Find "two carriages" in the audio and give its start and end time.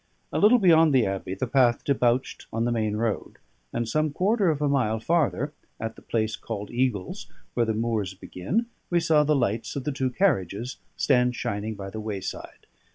9.91-10.77